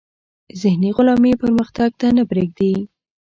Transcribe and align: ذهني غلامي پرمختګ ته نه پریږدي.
ذهني 0.61 0.89
غلامي 0.97 1.31
پرمختګ 1.41 1.89
ته 1.99 2.07
نه 2.17 2.23
پریږدي. 2.31 2.73